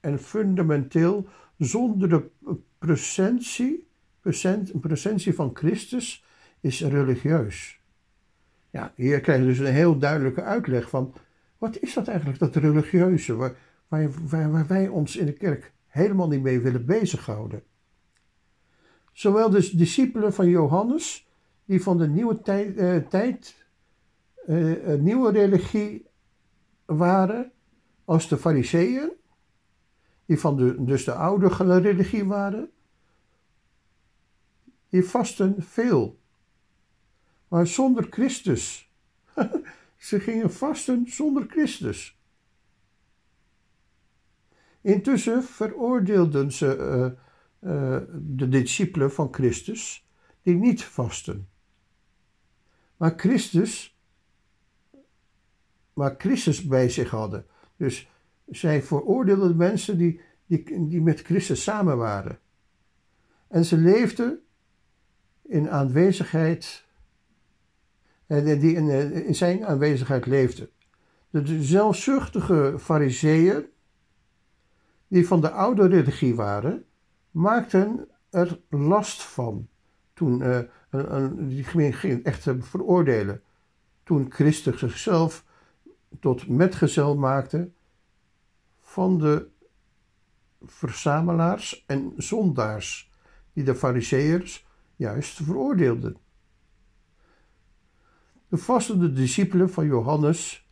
en 0.00 0.18
fundamenteel 0.18 1.28
zonder 1.58 2.08
de 2.08 2.30
presentie, 2.78 3.88
present, 4.20 4.80
presentie 4.80 5.34
van 5.34 5.50
Christus 5.52 6.24
is 6.60 6.80
religieus. 6.80 7.80
Ja, 8.70 8.92
hier 8.96 9.20
krijg 9.20 9.40
je 9.40 9.46
dus 9.46 9.58
een 9.58 9.66
heel 9.66 9.98
duidelijke 9.98 10.42
uitleg 10.42 10.88
van 10.88 11.14
wat 11.58 11.78
is 11.78 11.94
dat 11.94 12.08
eigenlijk, 12.08 12.38
dat 12.38 12.56
religieuze, 12.56 13.34
waar, 13.34 13.54
waar, 13.90 14.66
wij 14.66 14.88
ons 14.88 15.16
in 15.16 15.26
de 15.26 15.32
kerk 15.32 15.72
helemaal 15.86 16.28
niet 16.28 16.42
mee 16.42 16.60
willen 16.60 16.86
bezighouden. 16.86 17.62
Zowel 19.12 19.50
de 19.50 19.76
discipelen 19.76 20.34
van 20.34 20.48
Johannes, 20.48 21.28
die 21.64 21.82
van 21.82 21.98
de 21.98 22.08
nieuwe 22.08 22.40
tijd, 22.40 22.76
uh, 22.76 22.96
tijd 22.96 23.66
uh, 24.46 24.94
nieuwe 24.94 25.32
religie 25.32 26.06
waren, 26.84 27.52
als 28.04 28.28
de 28.28 28.36
fariseeën, 28.36 29.10
die 30.26 30.38
van 30.38 30.56
de, 30.56 30.84
dus 30.84 31.04
de 31.04 31.12
oude 31.12 31.48
religie 31.80 32.24
waren, 32.24 32.70
die 34.88 35.04
vasten 35.04 35.62
veel. 35.62 36.18
Maar 37.48 37.66
zonder 37.66 38.06
Christus. 38.10 38.92
Ze 39.96 40.20
gingen 40.20 40.52
vasten 40.52 41.04
zonder 41.08 41.46
Christus. 41.48 42.19
Intussen 44.80 45.42
veroordeelden 45.42 46.52
ze 46.52 46.76
uh, 47.62 47.72
uh, 47.72 48.00
de 48.12 48.48
discipelen 48.48 49.12
van 49.12 49.28
Christus 49.30 50.08
die 50.42 50.54
niet 50.54 50.84
vasten. 50.84 51.48
Maar 52.96 53.12
Christus, 53.16 53.98
maar 55.92 56.14
Christus 56.18 56.64
bij 56.64 56.88
zich 56.88 57.10
hadden. 57.10 57.46
Dus 57.76 58.10
zij 58.46 58.82
veroordeelden 58.82 59.56
mensen 59.56 59.98
die, 59.98 60.20
die, 60.46 60.88
die 60.88 61.02
met 61.02 61.20
Christus 61.20 61.62
samen 61.62 61.96
waren. 61.96 62.38
En 63.48 63.64
ze 63.64 63.76
leefden 63.76 64.40
in 65.42 65.70
aanwezigheid, 65.70 66.84
eh, 68.26 68.44
die 68.44 68.74
in, 68.74 68.88
in 69.24 69.34
zijn 69.34 69.66
aanwezigheid 69.66 70.26
leefden. 70.26 70.68
De 71.30 71.62
zelfzuchtige 71.62 72.76
fariseeën, 72.78 73.66
die 75.10 75.26
van 75.26 75.40
de 75.40 75.50
oude 75.50 75.86
religie 75.86 76.34
waren, 76.34 76.84
maakten 77.30 78.08
er 78.30 78.60
last 78.68 79.22
van. 79.22 79.68
Toen, 80.14 80.40
uh, 80.40 80.58
een, 80.90 81.48
die 81.48 81.64
ging 81.64 82.24
echt 82.24 82.46
veroordelen. 82.58 83.42
Toen 84.02 84.30
Christus 84.30 84.78
zichzelf 84.78 85.44
tot 86.20 86.48
metgezel 86.48 87.16
maakte 87.16 87.70
van 88.80 89.18
de 89.18 89.48
verzamelaars 90.62 91.84
en 91.86 92.12
zondaars, 92.16 93.10
die 93.52 93.64
de 93.64 93.74
fariseërs 93.74 94.66
juist 94.96 95.36
veroordeelden. 95.42 96.16
De 98.48 98.56
vastende 98.56 99.12
discipelen 99.12 99.70
van 99.70 99.86
Johannes, 99.86 100.68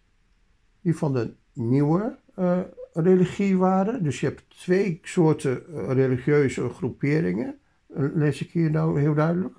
die 0.80 0.96
van 0.96 1.12
de 1.12 1.34
nieuwe 1.52 2.18
uh, 2.38 2.60
religie 3.02 3.56
waren, 3.56 4.02
dus 4.02 4.20
je 4.20 4.26
hebt 4.26 4.44
twee 4.50 4.98
soorten 5.02 5.62
uh, 5.70 5.92
religieuze 5.92 6.68
groeperingen, 6.68 7.58
uh, 7.88 8.14
lees 8.14 8.42
ik 8.42 8.50
hier 8.50 8.70
nou 8.70 9.00
heel 9.00 9.14
duidelijk, 9.14 9.56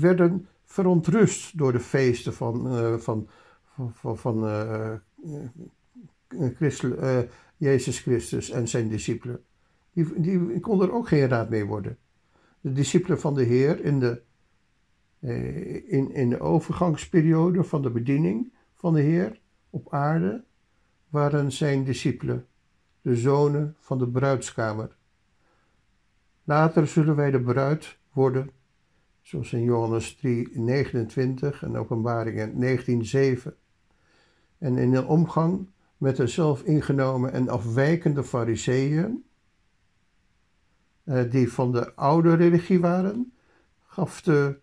werden 0.00 0.48
verontrust 0.64 1.58
door 1.58 1.72
de 1.72 1.80
feesten 1.80 2.34
van, 2.34 2.68
van, 3.00 3.28
van, 3.92 4.18
van, 4.18 4.44
Jezus 7.56 7.98
Christus 7.98 8.50
en 8.50 8.68
zijn 8.68 8.88
discipelen. 8.88 9.44
Die, 9.92 10.20
die 10.20 10.60
kon 10.60 10.82
er 10.82 10.92
ook 10.92 11.08
geen 11.08 11.28
raad 11.28 11.50
mee 11.50 11.66
worden. 11.66 11.98
De 12.60 12.72
discipelen 12.72 13.20
van 13.20 13.34
de 13.34 13.42
Heer 13.42 13.84
in 13.84 14.00
de, 14.00 14.22
eh, 15.18 15.92
in, 15.92 16.14
in 16.14 16.30
de 16.30 16.40
overgangsperiode 16.40 17.64
van 17.64 17.82
de 17.82 17.90
bediening 17.90 18.52
van 18.74 18.94
de 18.94 19.00
Heer 19.00 19.40
op 19.70 19.92
aarde 19.92 20.44
waren 21.10 21.52
zijn 21.52 21.84
discipelen, 21.84 22.46
de 23.02 23.16
zonen 23.16 23.76
van 23.78 23.98
de 23.98 24.08
bruidskamer. 24.08 24.96
Later 26.44 26.86
zullen 26.86 27.16
wij 27.16 27.30
de 27.30 27.40
bruid 27.40 27.98
worden, 28.12 28.50
zoals 29.22 29.52
in 29.52 29.62
Johannes 29.62 30.16
3, 30.16 30.50
29 30.58 31.62
en 31.62 31.76
Openbaringen 31.76 32.58
19:7. 32.58 33.56
En 34.58 34.76
in 34.78 34.90
de 34.90 35.04
omgang 35.04 35.68
met 35.96 36.16
de 36.16 36.26
zelf 36.26 36.62
ingenomen 36.62 37.32
en 37.32 37.48
afwijkende 37.48 38.24
fariseeën, 38.24 39.24
eh, 41.04 41.30
die 41.30 41.52
van 41.52 41.72
de 41.72 41.94
oude 41.94 42.34
religie 42.34 42.80
waren, 42.80 43.32
gaf 43.86 44.22
de, 44.22 44.58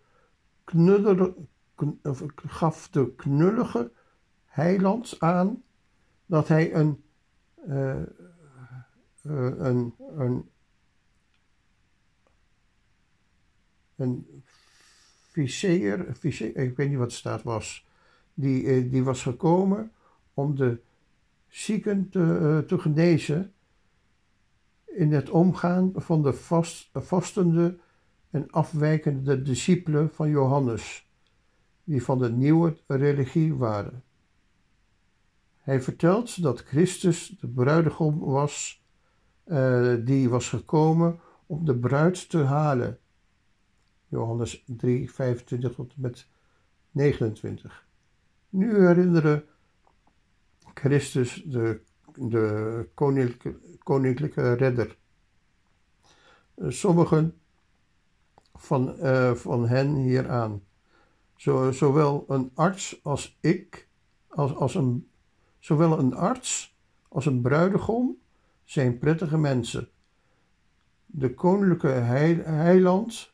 gaf 2.34 2.88
de 2.88 3.14
knullige 3.14 3.92
heiland 4.44 5.16
aan 5.18 5.62
dat 6.28 6.48
hij 6.48 6.74
een, 6.74 7.02
uh, 7.68 8.02
een, 9.22 9.94
een, 10.16 10.48
een 13.96 14.42
viseer, 15.30 16.16
ik 16.56 16.76
weet 16.76 16.88
niet 16.88 16.98
wat 16.98 17.12
staat 17.12 17.42
was, 17.42 17.86
die, 18.34 18.88
die 18.88 19.04
was 19.04 19.22
gekomen 19.22 19.92
om 20.34 20.56
de 20.56 20.80
zieken 21.48 22.08
te, 22.08 22.64
te 22.66 22.78
genezen 22.78 23.52
in 24.84 25.12
het 25.12 25.30
omgaan 25.30 25.92
van 25.94 26.22
de 26.22 26.32
vast, 26.32 26.90
vastende 26.92 27.78
en 28.30 28.50
afwijkende 28.50 29.42
discipelen 29.42 30.10
van 30.10 30.30
Johannes, 30.30 31.10
die 31.84 32.02
van 32.02 32.18
de 32.18 32.30
nieuwe 32.30 32.76
religie 32.86 33.54
waren. 33.54 34.02
Hij 35.68 35.80
vertelt 35.80 36.42
dat 36.42 36.60
Christus 36.60 37.36
de 37.40 37.48
bruidegom 37.48 38.18
was, 38.18 38.84
uh, 39.46 39.94
die 40.04 40.28
was 40.28 40.48
gekomen 40.48 41.20
om 41.46 41.64
de 41.64 41.76
bruid 41.76 42.28
te 42.28 42.38
halen. 42.38 42.98
Johannes 44.06 44.64
3, 44.66 45.10
25 45.10 45.74
tot 45.74 45.96
met 45.96 46.26
29. 46.90 47.86
Nu 48.48 48.86
herinneren 48.86 49.44
Christus 50.74 51.42
de, 51.46 51.80
de 52.14 52.88
koninklijke, 53.82 54.52
redder. 54.52 54.96
Sommigen 56.68 57.34
van, 58.54 58.94
uh, 59.00 59.34
van 59.34 59.68
hen 59.68 59.94
hieraan. 59.94 60.62
Zo, 61.36 61.72
zowel 61.72 62.24
een 62.28 62.50
arts 62.54 63.00
als 63.02 63.38
ik, 63.40 63.88
als, 64.28 64.54
als 64.54 64.74
een 64.74 65.07
Zowel 65.68 65.98
een 65.98 66.14
arts 66.14 66.76
als 67.08 67.26
een 67.26 67.40
bruidegom 67.40 68.16
zijn 68.64 68.98
prettige 68.98 69.38
mensen. 69.38 69.88
De 71.06 71.34
koninklijke 71.34 71.88
heiland 71.88 73.32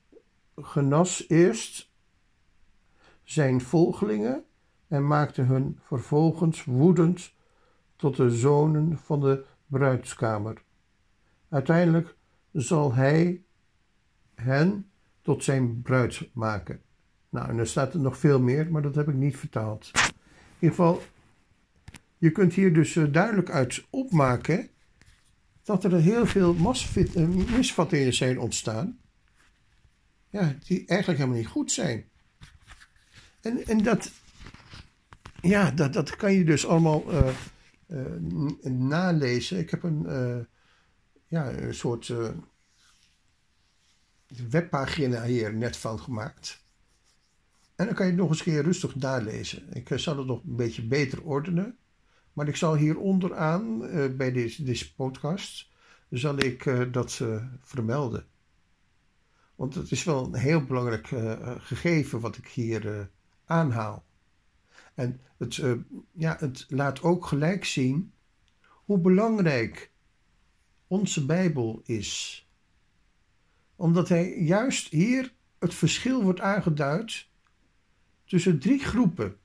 genas 0.56 1.28
eerst 1.28 1.90
zijn 3.22 3.60
volgelingen 3.60 4.44
en 4.88 5.06
maakte 5.06 5.42
hun 5.42 5.78
vervolgens 5.82 6.64
woedend 6.64 7.32
tot 7.96 8.16
de 8.16 8.30
zonen 8.30 8.98
van 8.98 9.20
de 9.20 9.44
bruidskamer. 9.66 10.62
Uiteindelijk 11.48 12.16
zal 12.52 12.94
hij 12.94 13.42
hen 14.34 14.90
tot 15.22 15.44
zijn 15.44 15.82
bruid 15.82 16.28
maken. 16.32 16.80
Nou, 17.28 17.48
en 17.48 17.58
er 17.58 17.66
staat 17.66 17.94
er 17.94 18.00
nog 18.00 18.18
veel 18.18 18.40
meer, 18.40 18.70
maar 18.70 18.82
dat 18.82 18.94
heb 18.94 19.08
ik 19.08 19.14
niet 19.14 19.36
vertaald. 19.36 19.90
In 19.94 20.00
ieder 20.58 20.76
geval, 20.76 21.02
je 22.24 22.30
kunt 22.30 22.54
hier 22.54 22.72
dus 22.72 22.96
eh, 22.96 23.12
duidelijk 23.12 23.50
uit 23.50 23.84
opmaken 23.90 24.68
dat 25.62 25.84
er 25.84 26.00
heel 26.00 26.26
veel 26.26 26.56
eh, 27.14 27.28
misvattingen 27.28 28.14
zijn 28.14 28.38
ontstaan. 28.38 28.98
Ja, 30.30 30.56
die 30.66 30.86
eigenlijk 30.86 31.18
helemaal 31.18 31.40
niet 31.40 31.50
goed 31.50 31.72
zijn. 31.72 32.04
En, 33.40 33.66
en 33.66 33.82
dat, 33.82 34.10
ja, 35.40 35.70
dat, 35.70 35.92
dat 35.92 36.16
kan 36.16 36.32
je 36.32 36.44
dus 36.44 36.66
allemaal 36.66 37.04
uh, 37.12 38.70
nalezen. 38.72 39.58
Ik 39.58 39.70
heb 39.70 39.82
een, 39.82 40.06
ja, 41.26 41.52
een 41.52 41.74
soort 41.74 42.12
webpagina 44.50 45.24
hier 45.24 45.54
net 45.54 45.76
van 45.76 46.00
gemaakt. 46.00 46.64
En 47.76 47.86
dan 47.86 47.94
kan 47.94 48.04
je 48.06 48.12
het 48.12 48.20
nog 48.20 48.30
eens 48.30 48.42
keer 48.42 48.62
rustig 48.62 48.94
nalezen. 48.94 49.72
Ik 49.72 49.90
zal 49.94 50.18
het 50.18 50.26
nog 50.26 50.42
een 50.44 50.56
beetje 50.56 50.86
beter 50.86 51.22
ordenen. 51.22 51.78
Maar 52.34 52.48
ik 52.48 52.56
zal 52.56 52.76
hier 52.76 52.98
onderaan 52.98 53.84
uh, 53.84 54.16
bij 54.16 54.32
deze, 54.32 54.62
deze 54.62 54.94
podcast 54.94 55.70
zal 56.10 56.38
ik 56.38 56.64
uh, 56.64 56.92
dat 56.92 57.18
uh, 57.22 57.44
vermelden. 57.60 58.26
Want 59.54 59.74
het 59.74 59.90
is 59.90 60.04
wel 60.04 60.24
een 60.24 60.34
heel 60.34 60.64
belangrijk 60.64 61.06
gegeven 61.58 62.20
wat 62.20 62.36
ik 62.36 62.48
hier 62.48 63.10
aanhaal. 63.44 64.04
En 64.94 65.20
het, 65.38 65.62
ja, 66.12 66.36
het 66.38 66.66
laat 66.68 67.02
ook 67.02 67.26
gelijk 67.26 67.64
zien 67.64 68.12
hoe 68.66 68.98
belangrijk 68.98 69.92
onze 70.86 71.26
Bijbel 71.26 71.80
is. 71.84 72.40
Omdat 73.76 74.08
hij 74.08 74.38
juist 74.38 74.88
hier 74.88 75.32
het 75.58 75.74
verschil 75.74 76.22
wordt 76.22 76.40
aangeduid 76.40 77.28
tussen 78.24 78.58
drie 78.58 78.78
groepen. 78.78 79.38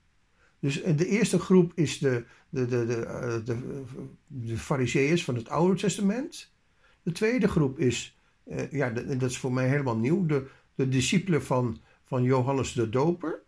Dus 0.59 0.83
de 0.83 1.07
eerste 1.07 1.39
groep 1.39 1.71
is 1.75 1.97
de, 1.97 2.25
de, 2.49 2.65
de, 2.65 2.85
de, 2.85 3.05
eh, 3.05 3.45
de, 3.45 3.83
de 4.27 4.57
fariseeërs 4.57 5.23
van 5.23 5.35
het 5.35 5.49
Oude 5.49 5.79
Testament. 5.79 6.51
De 7.03 7.11
tweede 7.11 7.47
groep 7.47 7.79
is, 7.79 8.17
uh, 8.47 8.71
ja, 8.71 8.89
dat 8.89 9.29
is 9.29 9.37
voor 9.37 9.53
mij 9.53 9.67
helemaal 9.67 9.97
nieuw, 9.97 10.25
de, 10.25 10.47
de 10.75 10.89
discipelen 10.89 11.43
van, 11.43 11.79
van 12.03 12.23
Johannes 12.23 12.73
de 12.73 12.89
Doper. 12.89 13.41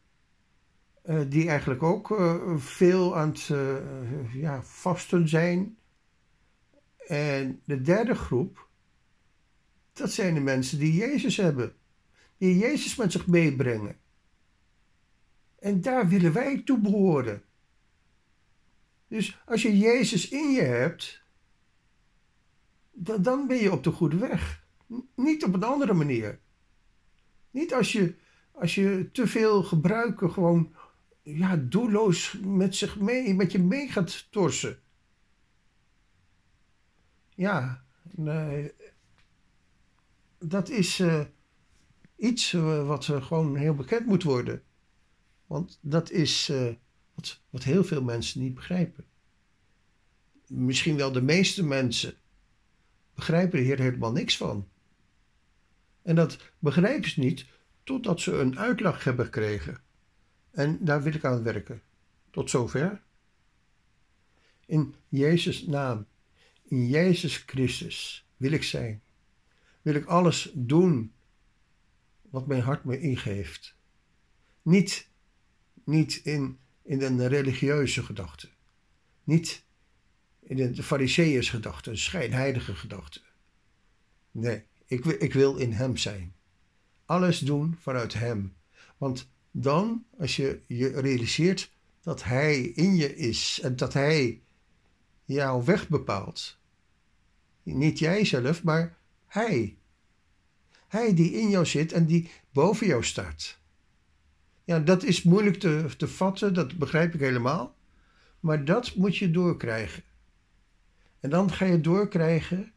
Die 1.28 1.48
eigenlijk 1.48 1.84
ook 1.84 2.22
veel 2.58 3.18
aan 3.18 3.30
het 3.30 3.52
ja, 4.34 4.62
vasten 4.64 5.30
zijn. 5.30 5.78
En 7.08 7.62
de 7.66 7.82
derde 7.82 8.16
groep, 8.16 8.68
dat 9.94 10.12
zijn 10.12 10.34
de 10.34 10.40
mensen 10.40 10.80
die 10.80 10.94
Jezus 10.94 11.38
hebben. 11.38 11.74
Die 12.38 12.58
Jezus 12.58 12.96
met 12.96 13.12
zich 13.12 13.28
meebrengen. 13.28 13.96
En 15.62 15.82
daar 15.82 16.08
willen 16.08 16.34
wij 16.34 16.62
toe 16.62 16.80
behoren. 16.80 17.44
Dus 19.08 19.42
als 19.46 19.62
je 19.62 19.78
Jezus 19.78 20.30
in 20.30 20.52
je 20.52 20.62
hebt, 20.62 21.24
dan 22.92 23.48
ben 23.48 23.58
je 23.58 23.72
op 23.72 23.84
de 23.84 23.92
goede 23.92 24.18
weg. 24.18 24.66
Niet 25.16 25.44
op 25.44 25.54
een 25.54 25.64
andere 25.64 25.94
manier. 25.94 26.40
Niet 27.52 27.74
als 27.74 27.92
je, 27.92 28.16
als 28.52 28.76
je 28.76 29.10
te 29.12 29.28
veel 29.28 29.64
gebruiken 29.64 30.32
gewoon 30.32 30.74
ja, 31.22 31.56
doelloos 31.56 32.38
met 32.44 32.76
zich 32.76 33.00
mee, 33.00 33.34
met 33.34 33.52
je 33.52 33.60
mee 33.60 33.88
gaat 33.88 34.32
torsen. 34.32 34.80
Ja, 37.30 37.84
nee, 38.04 38.74
dat 40.40 40.70
is 40.70 41.00
uh, 41.00 41.22
iets 42.16 42.54
uh, 42.54 42.88
wat 42.88 43.08
uh, 43.08 43.26
gewoon 43.26 43.56
heel 43.56 43.76
bekend 43.76 44.06
moet 44.06 44.24
worden. 44.24 44.64
Want 45.52 45.80
dat 45.82 46.12
is 46.12 46.52
wat, 47.14 47.40
wat 47.50 47.64
heel 47.64 47.84
veel 47.84 48.04
mensen 48.04 48.42
niet 48.42 48.54
begrijpen. 48.54 49.06
Misschien 50.48 50.96
wel 50.96 51.12
de 51.12 51.22
meeste 51.22 51.64
mensen 51.64 52.14
begrijpen 53.16 53.60
hier 53.60 53.80
helemaal 53.80 54.12
niks 54.12 54.38
van. 54.38 54.68
En 56.02 56.16
dat 56.16 56.38
begrijpen 56.60 57.10
ze 57.10 57.20
niet 57.20 57.46
totdat 57.84 58.22
ze 58.22 58.32
een 58.32 58.60
uitleg 58.60 59.04
hebben 59.04 59.26
gekregen. 59.26 59.82
En 60.52 60.86
daar 60.86 61.04
wil 61.04 61.14
ik 61.14 61.26
aan 61.26 61.44
werken. 61.44 61.82
Tot 62.30 62.50
zover. 62.50 63.02
In 64.66 64.96
Jezus' 65.08 65.66
naam, 65.66 66.06
in 66.64 66.88
Jezus 66.88 67.38
Christus 67.38 68.26
wil 68.38 68.52
ik 68.52 68.64
zijn. 68.64 69.02
Wil 69.82 69.96
ik 69.96 70.06
alles 70.06 70.52
doen 70.54 71.14
wat 72.22 72.48
mijn 72.48 72.62
hart 72.62 72.84
me 72.84 73.00
ingeeft. 73.00 73.76
Niet, 74.62 75.10
niet 75.86 76.22
in, 76.24 76.58
in 76.82 77.02
een 77.02 77.28
religieuze 77.28 78.04
gedachte. 78.04 78.50
Niet 79.24 79.64
in 80.40 80.74
de 80.74 80.84
fariseeërs 80.84 81.50
gedachte, 81.50 81.90
een 81.90 81.98
schijnheilige 81.98 82.76
gedachte. 82.76 83.22
Nee, 84.32 84.64
ik, 84.86 85.06
ik 85.06 85.34
wil 85.34 85.56
in 85.56 85.72
Hem 85.72 85.98
zijn. 85.98 86.36
Alles 87.06 87.40
doen 87.40 87.78
vanuit 87.80 88.14
Hem. 88.14 88.56
Want 88.98 89.30
dan, 89.52 90.06
als 90.18 90.36
je 90.36 90.62
je 90.68 90.88
realiseert 90.88 91.72
dat 92.02 92.24
Hij 92.24 92.62
in 92.62 92.96
je 92.96 93.16
is 93.16 93.60
en 93.64 93.76
dat 93.76 93.94
Hij 93.94 94.42
jouw 95.26 95.64
weg 95.64 95.90
bepaalt. 95.90 96.58
Niet 97.64 98.00
jijzelf, 98.00 98.64
maar 98.64 98.98
Hij. 99.28 99.78
Hij 100.88 101.14
die 101.14 101.32
in 101.32 101.50
jou 101.50 101.66
zit 101.66 101.92
en 101.92 102.06
die 102.06 102.30
boven 102.52 102.88
jou 102.88 103.04
staat. 103.04 103.60
Ja, 104.64 104.80
dat 104.80 105.04
is 105.04 105.24
moeilijk 105.24 105.58
te, 105.58 105.86
te 105.98 106.08
vatten, 106.08 106.54
dat 106.54 106.78
begrijp 106.78 107.14
ik 107.14 107.20
helemaal. 107.20 107.76
Maar 108.40 108.66
dat 108.66 108.96
moet 108.96 109.18
je 109.18 109.32
doorkrijgen. 109.32 110.04
En 111.20 111.30
dan 111.30 111.52
ga 111.52 111.66
je 111.66 111.82
doorkrijgen 111.82 112.74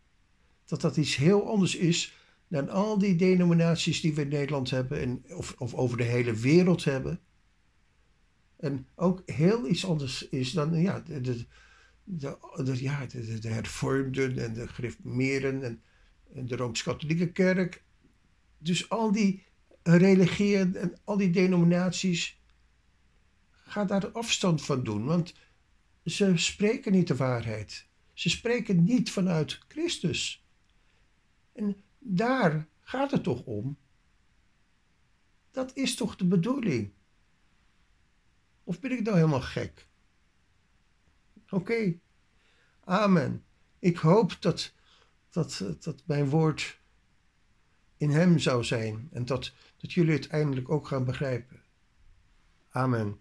dat 0.65 0.81
dat 0.81 0.97
iets 0.97 1.17
heel 1.17 1.49
anders 1.49 1.77
is 1.77 2.17
dan 2.49 2.69
al 2.69 2.99
die 2.99 3.17
denominaties 3.17 4.01
die 4.01 4.15
we 4.15 4.21
in 4.21 4.29
Nederland 4.29 4.71
hebben 4.71 5.01
en, 5.01 5.25
of, 5.37 5.55
of 5.59 5.75
over 5.75 5.97
de 5.97 6.05
hele 6.05 6.35
wereld 6.35 6.85
hebben. 6.85 7.21
En 8.57 8.87
ook 8.95 9.23
heel 9.27 9.69
iets 9.69 9.87
anders 9.87 10.29
is 10.29 10.53
dan 10.53 10.81
ja, 10.81 11.01
de, 11.01 11.21
de, 11.21 11.47
de, 12.05 12.83
ja, 12.83 13.07
de, 13.07 13.39
de 13.39 13.49
hervormden 13.49 14.39
en 14.39 14.55
de 14.55 14.69
gereformeerden 14.69 15.63
en, 15.63 15.83
en 16.35 16.47
de 16.47 16.57
Rooms-Katholieke 16.57 17.33
Kerk. 17.33 17.83
Dus 18.59 18.89
al 18.89 19.13
die 19.13 19.45
religieën 19.85 20.77
en 20.77 20.99
al 21.05 21.17
die 21.17 21.31
denominaties, 21.31 22.41
ga 23.51 23.85
daar 23.85 24.11
afstand 24.11 24.63
van 24.63 24.85
doen, 24.85 25.05
want 25.05 25.35
ze 26.05 26.37
spreken 26.37 26.93
niet 26.93 27.09
de 27.09 27.17
waarheid. 27.17 27.87
Ze 28.13 28.31
spreken 28.31 28.85
niet 28.85 29.11
vanuit 29.11 29.59
Christus. 29.69 30.45
En 31.53 31.77
daar 31.99 32.69
gaat 32.81 33.11
het 33.11 33.23
toch 33.23 33.43
om? 33.43 33.77
Dat 35.51 35.77
is 35.77 35.95
toch 35.95 36.17
de 36.17 36.25
bedoeling? 36.25 36.93
Of 38.65 38.81
ben 38.81 38.91
ik 38.93 39.03
nou 39.03 39.17
helemaal 39.17 39.41
gek? 39.41 39.89
Oké, 41.51 41.99
amen. 42.85 43.45
Ik 43.79 43.97
hoop 43.97 44.37
dat, 44.41 44.73
dat, 45.31 45.65
dat 45.81 46.03
mijn 46.07 46.29
woord 46.29 46.81
in 48.05 48.11
hem 48.11 48.39
zou 48.39 48.65
zijn 48.65 49.09
en 49.13 49.25
dat, 49.25 49.53
dat 49.77 49.93
jullie 49.93 50.13
het 50.13 50.29
eindelijk 50.29 50.71
ook 50.71 50.87
gaan 50.87 51.05
begrijpen. 51.05 51.63
Amen. 52.71 53.19